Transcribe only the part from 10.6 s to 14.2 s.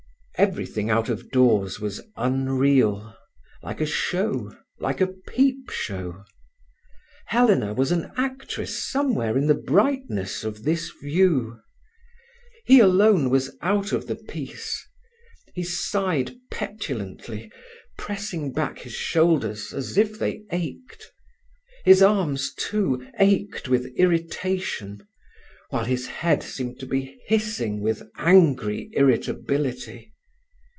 this view. He alone was out of the